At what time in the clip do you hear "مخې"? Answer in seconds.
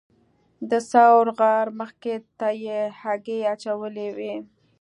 1.79-2.15